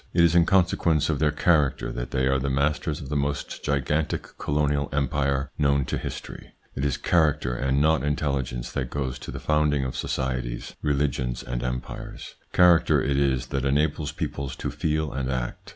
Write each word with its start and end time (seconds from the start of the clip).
It 0.13 0.23
is 0.23 0.33
in 0.33 0.47
consequence 0.47 1.09
of 1.09 1.19
their 1.19 1.29
character 1.29 1.91
that 1.91 2.09
they 2.09 2.25
are 2.25 2.39
the 2.39 2.49
masters 2.49 3.01
of 3.01 3.09
the 3.09 3.15
most 3.15 3.63
gigantic 3.63 4.35
colonial 4.39 4.89
empire 4.91 5.51
known 5.59 5.85
to 5.85 5.97
history. 5.99 6.53
It 6.75 6.83
is 6.83 6.97
character 6.97 7.53
and 7.53 7.79
not 7.79 8.03
intelligence 8.03 8.71
that 8.71 8.89
goes 8.89 9.19
to 9.19 9.29
the 9.29 9.39
founding 9.39 9.83
of 9.85 9.95
societies, 9.95 10.73
religions, 10.81 11.43
and 11.43 11.61
empires. 11.61 12.33
Character 12.51 12.99
it 12.99 13.15
is 13.15 13.49
that 13.53 13.63
enables 13.63 14.11
peoples 14.11 14.55
to 14.55 14.71
feel 14.71 15.13
and 15.13 15.29
act. 15.31 15.69